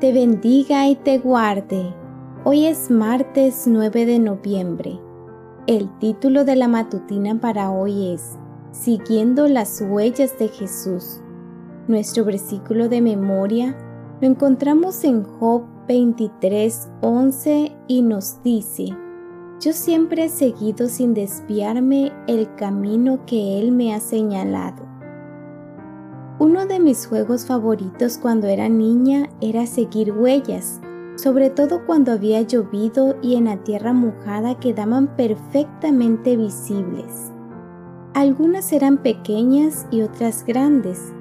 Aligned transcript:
te 0.00 0.12
bendiga 0.12 0.88
y 0.88 0.94
te 0.94 1.18
guarde. 1.18 1.94
Hoy 2.44 2.66
es 2.66 2.90
martes 2.90 3.64
9 3.66 4.04
de 4.04 4.18
noviembre. 4.18 5.00
El 5.66 5.88
título 5.98 6.44
de 6.44 6.54
la 6.54 6.68
matutina 6.68 7.40
para 7.40 7.70
hoy 7.70 8.12
es 8.12 8.36
Siguiendo 8.72 9.48
las 9.48 9.80
huellas 9.80 10.38
de 10.38 10.48
Jesús. 10.48 11.22
Nuestro 11.88 12.26
versículo 12.26 12.90
de 12.90 13.00
memoria 13.00 13.74
lo 14.20 14.28
encontramos 14.28 15.02
en 15.02 15.24
Job 15.24 15.62
23, 15.88 16.90
11 17.00 17.72
y 17.88 18.02
nos 18.02 18.42
dice, 18.42 18.88
Yo 19.60 19.72
siempre 19.72 20.24
he 20.24 20.28
seguido 20.28 20.88
sin 20.88 21.14
desviarme 21.14 22.12
el 22.26 22.54
camino 22.56 23.24
que 23.24 23.58
Él 23.58 23.72
me 23.72 23.94
ha 23.94 24.00
señalado. 24.00 24.95
Uno 26.38 26.66
de 26.66 26.80
mis 26.80 27.06
juegos 27.06 27.46
favoritos 27.46 28.18
cuando 28.18 28.46
era 28.46 28.68
niña 28.68 29.30
era 29.40 29.66
seguir 29.66 30.12
huellas, 30.12 30.82
sobre 31.16 31.48
todo 31.48 31.86
cuando 31.86 32.12
había 32.12 32.42
llovido 32.42 33.16
y 33.22 33.36
en 33.36 33.46
la 33.46 33.56
tierra 33.56 33.94
mojada 33.94 34.60
quedaban 34.60 35.16
perfectamente 35.16 36.36
visibles. 36.36 37.32
Algunas 38.12 38.70
eran 38.72 38.98
pequeñas 38.98 39.86
y 39.90 40.02
otras 40.02 40.44
grandes, 40.44 41.14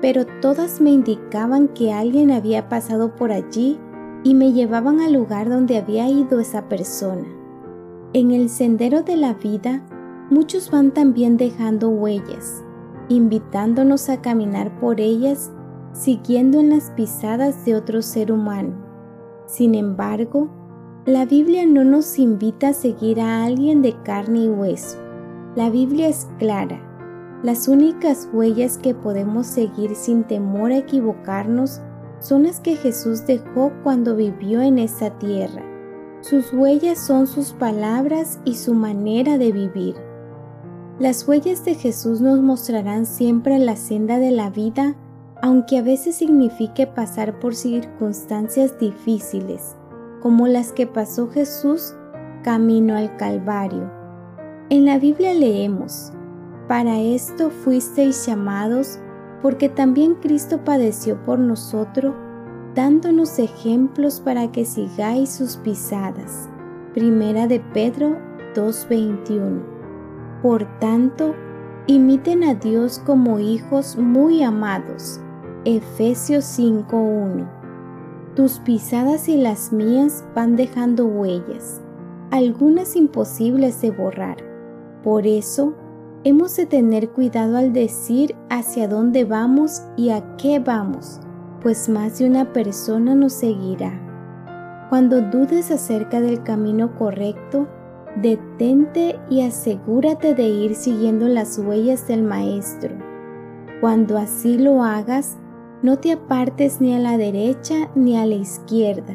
pero 0.00 0.24
todas 0.40 0.80
me 0.80 0.90
indicaban 0.90 1.68
que 1.68 1.92
alguien 1.92 2.30
había 2.30 2.70
pasado 2.70 3.14
por 3.14 3.30
allí 3.30 3.78
y 4.24 4.34
me 4.34 4.54
llevaban 4.54 5.00
al 5.00 5.12
lugar 5.12 5.50
donde 5.50 5.76
había 5.76 6.08
ido 6.08 6.40
esa 6.40 6.70
persona. 6.70 7.28
En 8.14 8.30
el 8.30 8.48
sendero 8.48 9.02
de 9.02 9.18
la 9.18 9.34
vida, 9.34 9.82
muchos 10.30 10.70
van 10.70 10.92
también 10.92 11.36
dejando 11.36 11.90
huellas 11.90 12.61
invitándonos 13.12 14.08
a 14.08 14.20
caminar 14.20 14.78
por 14.80 15.00
ellas 15.00 15.52
siguiendo 15.92 16.60
en 16.60 16.70
las 16.70 16.90
pisadas 16.90 17.64
de 17.64 17.76
otro 17.76 18.02
ser 18.02 18.32
humano. 18.32 18.74
Sin 19.46 19.74
embargo, 19.74 20.48
la 21.04 21.26
Biblia 21.26 21.66
no 21.66 21.84
nos 21.84 22.18
invita 22.18 22.68
a 22.68 22.72
seguir 22.72 23.20
a 23.20 23.44
alguien 23.44 23.82
de 23.82 23.94
carne 24.02 24.44
y 24.44 24.48
hueso. 24.48 24.98
La 25.54 25.68
Biblia 25.68 26.08
es 26.08 26.28
clara. 26.38 26.80
Las 27.42 27.66
únicas 27.66 28.28
huellas 28.32 28.78
que 28.78 28.94
podemos 28.94 29.46
seguir 29.46 29.96
sin 29.96 30.24
temor 30.24 30.70
a 30.70 30.78
equivocarnos 30.78 31.80
son 32.20 32.44
las 32.44 32.60
que 32.60 32.76
Jesús 32.76 33.26
dejó 33.26 33.72
cuando 33.82 34.14
vivió 34.14 34.62
en 34.62 34.78
esta 34.78 35.10
tierra. 35.18 35.62
Sus 36.20 36.52
huellas 36.52 37.04
son 37.04 37.26
sus 37.26 37.52
palabras 37.52 38.38
y 38.44 38.54
su 38.54 38.74
manera 38.74 39.38
de 39.38 39.50
vivir. 39.50 39.96
Las 40.98 41.26
huellas 41.26 41.64
de 41.64 41.74
Jesús 41.74 42.20
nos 42.20 42.40
mostrarán 42.42 43.06
siempre 43.06 43.58
la 43.58 43.76
senda 43.76 44.18
de 44.18 44.30
la 44.30 44.50
vida, 44.50 44.94
aunque 45.40 45.78
a 45.78 45.82
veces 45.82 46.16
signifique 46.16 46.86
pasar 46.86 47.40
por 47.40 47.54
circunstancias 47.54 48.78
difíciles, 48.78 49.74
como 50.20 50.46
las 50.46 50.72
que 50.72 50.86
pasó 50.86 51.30
Jesús 51.30 51.94
camino 52.44 52.94
al 52.94 53.16
Calvario. 53.16 53.90
En 54.68 54.84
la 54.84 54.98
Biblia 54.98 55.32
leemos, 55.32 56.12
Para 56.68 57.00
esto 57.00 57.50
fuisteis 57.50 58.26
llamados, 58.26 58.98
porque 59.40 59.68
también 59.68 60.14
Cristo 60.16 60.62
padeció 60.62 61.16
por 61.24 61.38
nosotros, 61.38 62.14
dándonos 62.74 63.38
ejemplos 63.38 64.20
para 64.20 64.52
que 64.52 64.64
sigáis 64.64 65.30
sus 65.30 65.56
pisadas. 65.56 66.48
Primera 66.94 67.46
de 67.46 67.60
Pedro 67.60 68.16
2.21 68.54 69.71
por 70.42 70.64
tanto, 70.80 71.36
imiten 71.86 72.42
a 72.42 72.54
Dios 72.54 72.98
como 72.98 73.38
hijos 73.38 73.96
muy 73.96 74.42
amados. 74.42 75.20
Efesios 75.64 76.44
5.1 76.58 77.48
Tus 78.34 78.58
pisadas 78.58 79.28
y 79.28 79.36
las 79.36 79.72
mías 79.72 80.24
van 80.34 80.56
dejando 80.56 81.06
huellas, 81.06 81.80
algunas 82.32 82.96
imposibles 82.96 83.80
de 83.80 83.92
borrar. 83.92 84.38
Por 85.04 85.28
eso, 85.28 85.74
hemos 86.24 86.56
de 86.56 86.66
tener 86.66 87.10
cuidado 87.10 87.56
al 87.56 87.72
decir 87.72 88.34
hacia 88.50 88.88
dónde 88.88 89.24
vamos 89.24 89.82
y 89.96 90.10
a 90.10 90.36
qué 90.36 90.58
vamos, 90.58 91.20
pues 91.60 91.88
más 91.88 92.18
de 92.18 92.26
una 92.28 92.52
persona 92.52 93.14
nos 93.14 93.32
seguirá. 93.32 93.92
Cuando 94.90 95.20
dudes 95.20 95.70
acerca 95.70 96.20
del 96.20 96.42
camino 96.42 96.96
correcto, 96.96 97.68
detente 98.16 99.18
y 99.30 99.42
asegúrate 99.42 100.34
de 100.34 100.48
ir 100.48 100.74
siguiendo 100.74 101.28
las 101.28 101.58
huellas 101.58 102.06
del 102.06 102.22
Maestro. 102.22 102.94
Cuando 103.80 104.18
así 104.18 104.58
lo 104.58 104.82
hagas, 104.82 105.38
no 105.82 105.98
te 105.98 106.12
apartes 106.12 106.80
ni 106.80 106.94
a 106.94 106.98
la 106.98 107.16
derecha 107.16 107.90
ni 107.94 108.16
a 108.16 108.26
la 108.26 108.34
izquierda, 108.34 109.14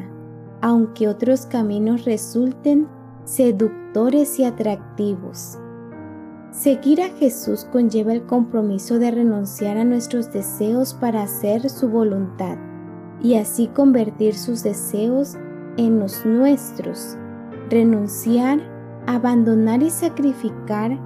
aunque 0.60 1.08
otros 1.08 1.46
caminos 1.46 2.04
resulten 2.04 2.88
seductores 3.24 4.38
y 4.38 4.44
atractivos. 4.44 5.58
Seguir 6.50 7.02
a 7.02 7.08
Jesús 7.10 7.66
conlleva 7.70 8.12
el 8.12 8.24
compromiso 8.26 8.98
de 8.98 9.10
renunciar 9.10 9.76
a 9.76 9.84
nuestros 9.84 10.32
deseos 10.32 10.94
para 10.94 11.22
hacer 11.22 11.68
su 11.70 11.88
voluntad 11.88 12.56
y 13.22 13.36
así 13.36 13.68
convertir 13.68 14.34
sus 14.34 14.62
deseos 14.62 15.36
en 15.76 16.00
los 16.00 16.24
nuestros. 16.24 17.16
Renunciar 17.70 18.77
abandonar 19.08 19.82
y 19.82 19.88
sacrificar, 19.88 20.98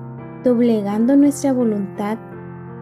doblegando 0.43 1.17
nuestra 1.17 1.53
voluntad, 1.53 2.19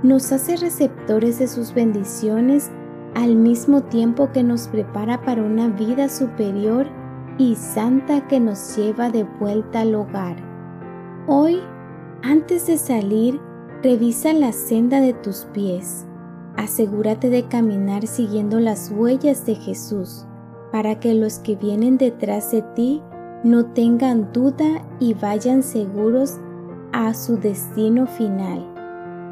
nos 0.02 0.32
hace 0.32 0.56
receptores 0.56 1.38
de 1.38 1.46
sus 1.46 1.74
bendiciones 1.74 2.70
al 3.14 3.36
mismo 3.36 3.82
tiempo 3.82 4.32
que 4.32 4.42
nos 4.42 4.68
prepara 4.68 5.20
para 5.20 5.42
una 5.42 5.68
vida 5.68 6.08
superior 6.08 6.86
y 7.36 7.54
santa 7.54 8.26
que 8.28 8.40
nos 8.40 8.74
lleva 8.76 9.10
de 9.10 9.24
vuelta 9.38 9.80
al 9.80 9.94
hogar. 9.94 10.36
Hoy, 11.26 11.60
antes 12.22 12.66
de 12.66 12.78
salir, 12.78 13.38
revisa 13.82 14.32
la 14.32 14.52
senda 14.52 15.02
de 15.02 15.12
tus 15.12 15.44
pies. 15.52 16.06
Asegúrate 16.56 17.28
de 17.28 17.46
caminar 17.46 18.06
siguiendo 18.06 18.58
las 18.58 18.90
huellas 18.90 19.44
de 19.44 19.54
Jesús, 19.54 20.24
para 20.72 20.98
que 20.98 21.12
los 21.12 21.40
que 21.40 21.56
vienen 21.56 21.98
detrás 21.98 22.52
de 22.52 22.62
ti 22.74 23.02
no 23.42 23.64
tengan 23.64 24.32
duda 24.32 24.82
y 24.98 25.14
vayan 25.14 25.62
seguros 25.62 26.38
a 26.92 27.14
su 27.14 27.38
destino 27.38 28.06
final. 28.06 28.66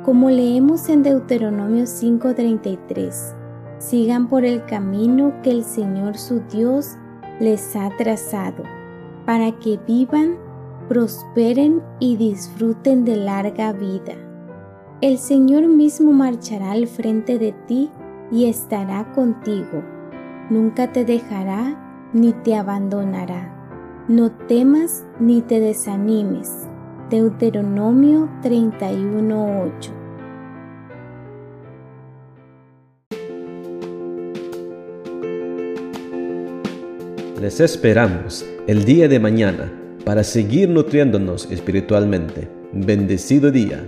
Como 0.05 0.31
leemos 0.31 0.89
en 0.89 1.03
Deuteronomio 1.03 1.87
5:33, 1.87 3.35
sigan 3.79 4.29
por 4.29 4.45
el 4.45 4.65
camino 4.65 5.35
que 5.43 5.51
el 5.51 5.65
Señor 5.65 6.17
su 6.17 6.41
Dios 6.51 6.97
les 7.39 7.77
ha 7.77 7.91
trazado, 7.99 8.65
para 9.27 9.53
que 9.53 9.79
vivan, 9.87 10.37
prosperen 10.89 11.83
y 12.01 12.17
disfruten 12.17 13.05
de 13.05 13.17
larga 13.17 13.73
vida. 13.73 14.15
El 15.03 15.19
Señor 15.19 15.69
mismo 15.69 16.13
marchará 16.13 16.71
al 16.71 16.87
frente 16.87 17.39
de 17.39 17.53
ti 17.67 17.91
y 18.33 18.47
estará 18.47 19.12
contigo. 19.12 19.82
Nunca 20.49 20.91
te 20.93 21.05
dejará 21.05 22.11
ni 22.15 22.32
te 22.32 22.56
abandonará. 22.56 23.57
No 24.08 24.31
temas 24.31 25.05
ni 25.20 25.43
te 25.43 25.60
desanimes. 25.60 26.50
Deuteronomio 27.10 28.31
31:8 28.43 29.93
Les 37.38 37.60
esperamos 37.60 38.46
el 38.66 38.87
día 38.87 39.08
de 39.08 39.20
mañana 39.20 39.70
para 40.06 40.25
seguir 40.25 40.70
nutriéndonos 40.70 41.50
espiritualmente. 41.50 42.49
Bendecido 42.72 43.50
día. 43.50 43.84